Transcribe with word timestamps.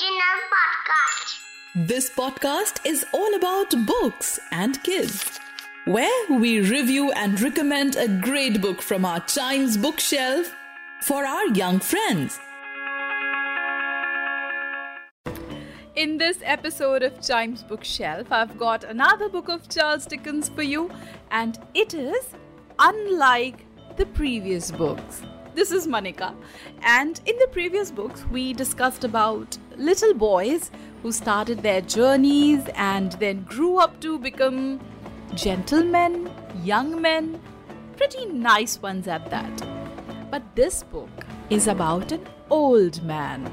Original 0.00 0.40
podcast. 0.54 1.86
This 1.88 2.10
podcast 2.10 2.86
is 2.86 3.04
all 3.12 3.34
about 3.34 3.74
books 3.86 4.40
and 4.50 4.82
kids, 4.82 5.38
where 5.84 6.26
we 6.30 6.60
review 6.60 7.12
and 7.12 7.40
recommend 7.40 7.96
a 7.96 8.08
great 8.08 8.60
book 8.62 8.80
from 8.80 9.04
our 9.04 9.20
Chimes 9.20 9.76
bookshelf 9.76 10.54
for 11.02 11.24
our 11.26 11.46
young 11.48 11.80
friends. 11.80 12.38
In 15.96 16.16
this 16.16 16.38
episode 16.44 17.02
of 17.02 17.20
Chimes 17.20 17.62
Bookshelf, 17.62 18.32
I've 18.32 18.56
got 18.58 18.84
another 18.84 19.28
book 19.28 19.48
of 19.48 19.68
Charles 19.68 20.06
Dickens 20.06 20.48
for 20.48 20.62
you, 20.62 20.90
and 21.30 21.58
it 21.74 21.92
is 21.92 22.26
unlike 22.78 23.66
the 23.96 24.06
previous 24.06 24.70
books. 24.70 25.22
This 25.54 25.72
is 25.72 25.86
Manika, 25.86 26.34
and 26.82 27.20
in 27.26 27.36
the 27.38 27.48
previous 27.48 27.90
books, 27.90 28.24
we 28.30 28.52
discussed 28.52 29.04
about 29.04 29.58
little 29.76 30.14
boys 30.14 30.70
who 31.02 31.12
started 31.12 31.62
their 31.62 31.80
journeys 31.80 32.62
and 32.74 33.12
then 33.12 33.42
grew 33.42 33.78
up 33.78 34.00
to 34.00 34.18
become 34.18 34.80
gentlemen, 35.34 36.30
young 36.62 37.00
men, 37.00 37.40
pretty 37.96 38.26
nice 38.26 38.80
ones 38.80 39.08
at 39.08 39.28
that. 39.30 39.66
But 40.30 40.42
this 40.54 40.82
book 40.84 41.10
is 41.50 41.66
about 41.66 42.12
an 42.12 42.26
old 42.48 43.02
man 43.02 43.50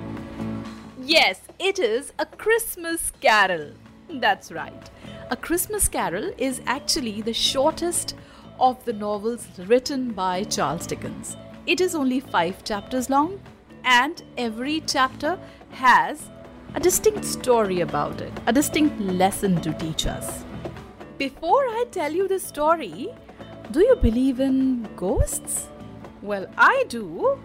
Yes, 1.08 1.40
it 1.58 1.80
is 1.80 2.12
A 2.20 2.26
Christmas 2.26 3.14
Carol. 3.22 3.72
That's 4.10 4.52
right. 4.52 4.90
A 5.32 5.38
Christmas 5.38 5.88
Carol 5.88 6.34
is 6.38 6.60
actually 6.66 7.22
the 7.22 7.32
shortest 7.32 8.14
of 8.60 8.84
the 8.84 8.92
novels 8.92 9.48
written 9.58 10.12
by 10.12 10.44
Charles 10.44 10.86
Dickens. 10.86 11.38
It 11.68 11.82
is 11.82 11.96
only 11.96 12.22
five 12.22 12.64
chapters 12.64 13.10
long, 13.10 13.42
and 13.84 14.24
every 14.38 14.82
chapter 14.88 15.38
has 15.72 16.30
a 16.76 16.80
distinct 16.80 17.26
story 17.26 17.82
about 17.82 18.22
it, 18.22 18.32
a 18.48 18.54
distinct 18.54 18.98
lesson 19.02 19.60
to 19.64 19.74
teach 19.74 20.08
us. 20.08 20.46
Before 21.18 21.64
I 21.64 21.84
tell 21.92 22.14
you 22.14 22.30
the 22.30 22.40
story, 22.40 23.10
do 23.72 23.82
you 23.82 23.98
believe 23.98 24.40
in 24.40 24.88
ghosts? 24.96 25.68
Well, 26.22 26.48
I 26.58 26.86
do, 26.88 27.38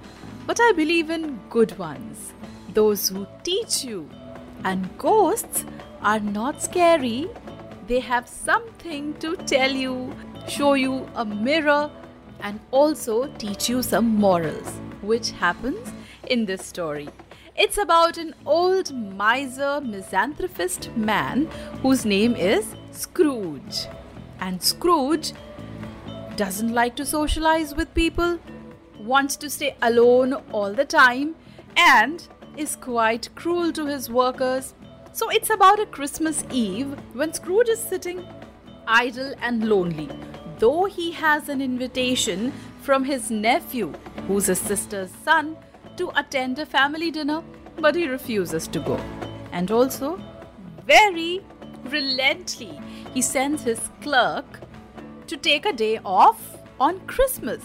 but 0.47 0.61
I 0.61 0.71
believe 0.71 1.11
in 1.11 1.41
good 1.51 1.77
ones, 1.77 2.33
those 2.75 3.09
who 3.09 3.27
teach 3.43 3.85
you. 3.85 4.09
And 4.63 4.97
ghosts 4.99 5.65
are 6.01 6.21
not 6.21 6.63
scary, 6.63 7.29
they 7.89 7.99
have 7.99 8.29
something 8.29 9.15
to 9.15 9.35
tell 9.35 9.73
you, 9.73 10.15
show 10.47 10.75
you 10.75 11.09
a 11.17 11.25
mirror, 11.25 11.91
and 12.43 12.61
also 12.71 13.29
teach 13.39 13.69
you 13.69 13.83
some 13.83 14.07
morals, 14.07 14.81
which 15.01 15.31
happens 15.31 15.93
in 16.29 16.45
this 16.45 16.65
story. 16.65 17.09
It's 17.57 17.79
about 17.79 18.19
an 18.19 18.35
old 18.47 18.95
miser 18.95 19.81
misanthropist 19.81 20.91
man 20.97 21.47
whose 21.83 22.05
name 22.05 22.35
is 22.35 22.75
Scrooge. 22.91 23.87
And 24.41 24.63
Scrooge 24.63 25.33
doesn't 26.37 26.73
like 26.73 26.97
to 26.97 27.07
socialize 27.07 27.75
with 27.75 27.95
people, 27.95 28.39
wants 28.99 29.37
to 29.37 29.51
stay 29.51 29.77
alone 29.83 30.35
all 30.53 30.73
the 30.73 30.85
time, 30.85 31.35
and 31.77 32.27
is 32.57 32.77
quite 32.77 33.35
cruel 33.35 33.73
to 33.73 33.87
his 33.87 34.11
workers. 34.11 34.75
So 35.13 35.29
it's 35.29 35.51
about 35.51 35.79
a 35.79 35.87
Christmas 35.87 36.45
Eve 36.51 36.97
when 37.13 37.33
Scrooge 37.35 37.69
is 37.69 37.79
sitting 37.79 38.27
idle 38.87 39.35
and 39.43 39.69
lonely, 39.69 40.09
though 40.63 40.85
he 40.85 41.11
has 41.11 41.49
an 41.49 41.61
invitation 41.61 42.53
from 42.83 43.05
his 43.05 43.33
nephew, 43.33 43.93
who's 44.29 44.47
his 44.47 44.61
sister's 44.61 45.11
son, 45.25 45.57
to 45.97 46.13
attend 46.15 46.57
a 46.57 46.65
family 46.65 47.11
dinner, 47.11 47.43
but 47.81 47.97
he 47.97 48.07
refuses 48.07 48.69
to 48.69 48.79
go. 48.79 48.97
And 49.51 49.73
also, 49.73 50.21
very 50.87 51.41
relentlessly, 51.87 52.81
he 53.13 53.21
sends 53.21 53.65
his 53.65 53.91
clerk 54.03 54.61
to 55.27 55.37
take 55.37 55.67
a 55.67 55.73
day 55.73 55.99
off 56.05 56.41
on 56.79 57.01
Christmas. 57.09 57.65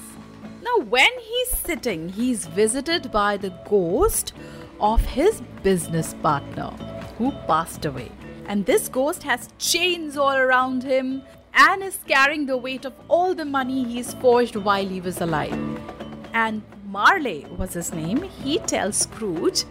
Now, 0.63 0.83
when 0.85 1.19
he's 1.19 1.49
sitting, 1.49 2.09
he's 2.09 2.47
visited 2.47 3.11
by 3.11 3.37
the 3.37 3.53
ghost 3.69 4.33
of 4.79 5.01
his 5.01 5.41
business 5.61 6.15
partner 6.23 6.71
who 7.19 7.31
passed 7.45 7.85
away. 7.85 8.11
And 8.47 8.65
this 8.65 8.89
ghost 8.89 9.21
has 9.21 9.49
chains 9.59 10.17
all 10.17 10.35
around 10.35 10.81
him 10.81 11.21
and 11.57 11.83
is 11.83 11.97
carrying 12.07 12.45
the 12.45 12.55
weight 12.55 12.85
of 12.85 12.93
all 13.07 13.33
the 13.33 13.45
money 13.45 13.83
he's 13.83 14.13
forged 14.15 14.55
while 14.55 14.87
he 14.87 15.01
was 15.01 15.21
alive. 15.21 15.57
And 16.33 16.61
Marley 16.85 17.45
was 17.57 17.73
his 17.73 17.91
name. 17.91 18.21
He 18.21 18.59
tells 18.59 18.97
Scrooge 18.97 19.63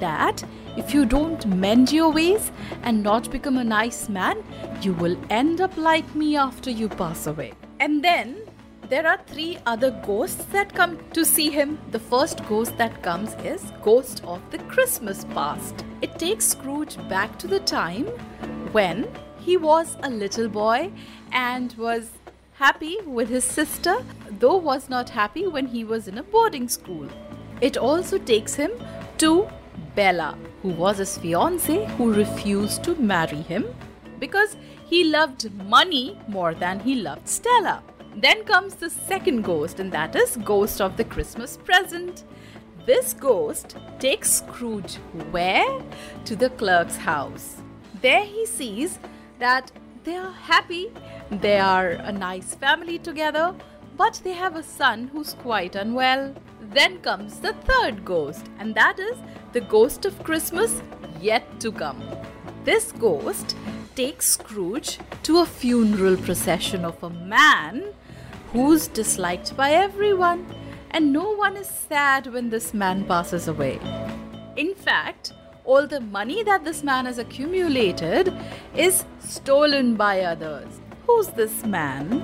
that 0.00 0.42
if 0.76 0.94
you 0.94 1.04
don't 1.04 1.46
mend 1.46 1.92
your 1.92 2.10
ways 2.10 2.50
and 2.82 3.02
not 3.02 3.30
become 3.30 3.58
a 3.58 3.64
nice 3.64 4.08
man, 4.08 4.42
you 4.80 4.94
will 4.94 5.16
end 5.30 5.60
up 5.60 5.76
like 5.76 6.14
me 6.14 6.36
after 6.36 6.70
you 6.70 6.88
pass 6.88 7.26
away. 7.26 7.52
And 7.78 8.02
then 8.02 8.38
there 8.88 9.06
are 9.06 9.20
three 9.26 9.58
other 9.66 9.90
ghosts 10.04 10.44
that 10.46 10.74
come 10.74 10.98
to 11.12 11.24
see 11.24 11.50
him. 11.50 11.78
The 11.90 11.98
first 11.98 12.44
ghost 12.48 12.76
that 12.78 13.02
comes 13.02 13.34
is 13.44 13.72
Ghost 13.82 14.22
of 14.24 14.40
the 14.50 14.58
Christmas 14.58 15.24
Past. 15.26 15.84
It 16.02 16.18
takes 16.18 16.46
Scrooge 16.46 16.96
back 17.08 17.38
to 17.38 17.46
the 17.46 17.60
time 17.60 18.06
when 18.72 19.08
he 19.44 19.56
was 19.56 19.96
a 20.02 20.10
little 20.10 20.48
boy 20.48 20.90
and 21.32 21.72
was 21.74 22.10
happy 22.54 22.96
with 23.04 23.28
his 23.28 23.44
sister, 23.44 23.96
though 24.38 24.56
was 24.56 24.88
not 24.88 25.10
happy 25.10 25.46
when 25.46 25.66
he 25.66 25.84
was 25.84 26.08
in 26.08 26.18
a 26.18 26.22
boarding 26.22 26.68
school. 26.68 27.08
It 27.60 27.76
also 27.76 28.18
takes 28.18 28.54
him 28.54 28.72
to 29.18 29.48
Bella, 29.94 30.36
who 30.62 30.70
was 30.70 30.98
his 30.98 31.18
fiancée 31.18 31.86
who 31.96 32.12
refused 32.12 32.82
to 32.84 32.94
marry 32.96 33.42
him 33.42 33.66
because 34.18 34.56
he 34.86 35.04
loved 35.04 35.52
money 35.68 36.18
more 36.28 36.54
than 36.54 36.80
he 36.80 36.94
loved 36.94 37.28
Stella. 37.28 37.82
Then 38.16 38.44
comes 38.44 38.76
the 38.76 38.90
second 38.90 39.42
ghost, 39.42 39.80
and 39.80 39.90
that 39.92 40.14
is 40.14 40.36
Ghost 40.36 40.80
of 40.80 40.96
the 40.96 41.04
Christmas 41.04 41.56
Present. 41.56 42.24
This 42.86 43.12
ghost 43.12 43.76
takes 43.98 44.30
Scrooge 44.30 44.96
where? 45.32 45.82
To 46.26 46.36
the 46.36 46.50
clerk's 46.50 46.96
house. 46.96 47.56
There 48.02 48.24
he 48.24 48.46
sees 48.46 48.98
that 49.38 49.70
they 50.04 50.16
are 50.16 50.32
happy, 50.32 50.92
they 51.30 51.58
are 51.58 51.90
a 51.90 52.12
nice 52.12 52.54
family 52.54 52.98
together, 52.98 53.54
but 53.96 54.20
they 54.24 54.32
have 54.32 54.56
a 54.56 54.62
son 54.62 55.08
who's 55.08 55.34
quite 55.34 55.76
unwell. 55.76 56.34
Then 56.60 56.98
comes 57.00 57.40
the 57.40 57.52
third 57.52 58.04
ghost, 58.04 58.46
and 58.58 58.74
that 58.74 58.98
is 58.98 59.16
the 59.52 59.60
ghost 59.60 60.04
of 60.04 60.22
Christmas 60.24 60.82
yet 61.20 61.60
to 61.60 61.70
come. 61.70 62.02
This 62.64 62.92
ghost 62.92 63.56
takes 63.94 64.32
Scrooge 64.32 64.98
to 65.22 65.38
a 65.38 65.46
funeral 65.46 66.16
procession 66.16 66.84
of 66.84 67.02
a 67.02 67.10
man 67.10 67.84
who's 68.52 68.88
disliked 68.88 69.56
by 69.56 69.70
everyone, 69.72 70.46
and 70.90 71.12
no 71.12 71.30
one 71.34 71.56
is 71.56 71.68
sad 71.68 72.26
when 72.26 72.50
this 72.50 72.74
man 72.74 73.04
passes 73.04 73.48
away. 73.48 73.78
In 74.56 74.74
fact, 74.74 75.32
all 75.64 75.86
the 75.86 76.00
money 76.00 76.42
that 76.42 76.64
this 76.64 76.82
man 76.82 77.06
has 77.06 77.18
accumulated 77.18 78.32
is 78.76 79.04
stolen 79.20 79.94
by 79.96 80.20
others. 80.20 80.80
Who's 81.06 81.28
this 81.28 81.64
man 81.64 82.20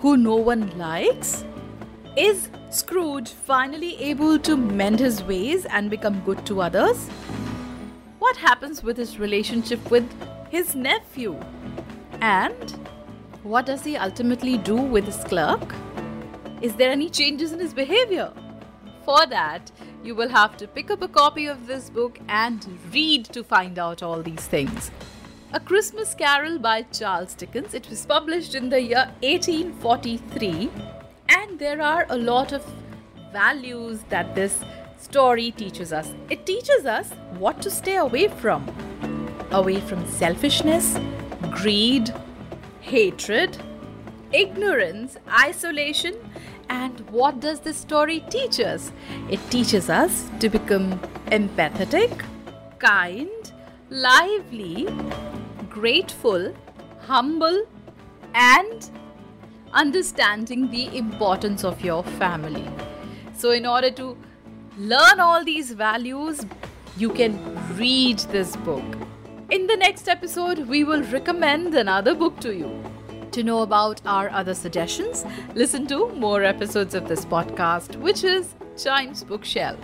who 0.00 0.16
no 0.16 0.36
one 0.36 0.76
likes? 0.78 1.44
Is 2.16 2.48
Scrooge 2.70 3.30
finally 3.30 4.00
able 4.00 4.38
to 4.40 4.56
mend 4.56 5.00
his 5.00 5.22
ways 5.24 5.64
and 5.66 5.90
become 5.90 6.20
good 6.20 6.46
to 6.46 6.60
others? 6.60 7.08
What 8.20 8.36
happens 8.36 8.82
with 8.84 8.96
his 8.96 9.18
relationship 9.18 9.90
with 9.90 10.08
his 10.48 10.74
nephew? 10.74 11.40
And 12.20 12.88
what 13.42 13.66
does 13.66 13.82
he 13.82 13.96
ultimately 13.96 14.58
do 14.58 14.76
with 14.76 15.06
his 15.06 15.16
clerk? 15.24 15.74
Is 16.60 16.76
there 16.76 16.90
any 16.90 17.10
changes 17.10 17.52
in 17.52 17.58
his 17.58 17.74
behavior? 17.74 18.32
For 19.04 19.26
that, 19.26 19.72
you 20.02 20.14
will 20.14 20.28
have 20.28 20.56
to 20.56 20.66
pick 20.66 20.90
up 20.90 21.02
a 21.02 21.08
copy 21.08 21.46
of 21.46 21.66
this 21.66 21.90
book 21.90 22.18
and 22.28 22.66
read 22.92 23.26
to 23.26 23.44
find 23.44 23.78
out 23.78 24.02
all 24.02 24.22
these 24.22 24.46
things. 24.46 24.90
A 25.52 25.60
Christmas 25.60 26.14
Carol 26.14 26.58
by 26.58 26.82
Charles 26.82 27.34
Dickens. 27.34 27.74
It 27.74 27.88
was 27.90 28.06
published 28.06 28.54
in 28.54 28.68
the 28.70 28.80
year 28.80 29.12
1843, 29.22 30.70
and 31.28 31.58
there 31.58 31.82
are 31.82 32.06
a 32.08 32.16
lot 32.16 32.52
of 32.52 32.64
values 33.32 34.00
that 34.08 34.34
this 34.34 34.64
story 34.96 35.50
teaches 35.50 35.92
us. 35.92 36.14
It 36.28 36.46
teaches 36.46 36.86
us 36.86 37.10
what 37.38 37.60
to 37.62 37.70
stay 37.70 37.96
away 37.96 38.28
from 38.28 38.66
away 39.50 39.80
from 39.80 40.06
selfishness, 40.06 40.96
greed, 41.50 42.14
hatred, 42.80 43.56
ignorance, 44.32 45.16
isolation, 45.28 46.14
and 46.70 47.00
what 47.10 47.40
does 47.40 47.60
this 47.60 47.76
story 47.76 48.20
teach 48.30 48.60
us? 48.60 48.92
It 49.28 49.40
teaches 49.50 49.90
us 49.90 50.30
to 50.38 50.48
become 50.48 50.98
empathetic, 51.26 52.24
kind, 52.78 53.52
lively, 53.90 54.88
grateful, 55.68 56.54
humble, 57.00 57.66
and 58.34 58.90
understanding 59.72 60.70
the 60.70 60.96
importance 60.96 61.64
of 61.64 61.82
your 61.82 62.04
family. 62.04 62.68
So, 63.36 63.50
in 63.50 63.66
order 63.66 63.90
to 63.90 64.16
learn 64.78 65.18
all 65.18 65.44
these 65.44 65.72
values, 65.72 66.46
you 66.96 67.10
can 67.10 67.36
read 67.76 68.18
this 68.36 68.54
book. 68.56 68.84
In 69.50 69.66
the 69.66 69.76
next 69.76 70.08
episode, 70.08 70.68
we 70.68 70.84
will 70.84 71.02
recommend 71.04 71.74
another 71.74 72.14
book 72.14 72.38
to 72.40 72.54
you. 72.54 72.70
To 73.32 73.44
know 73.44 73.62
about 73.62 74.00
our 74.06 74.28
other 74.30 74.54
suggestions, 74.54 75.24
listen 75.54 75.86
to 75.86 76.08
more 76.14 76.42
episodes 76.42 76.94
of 76.96 77.06
this 77.06 77.24
podcast, 77.24 77.94
which 77.96 78.24
is 78.24 78.56
Chimes 78.76 79.22
Bookshelf. 79.22 79.78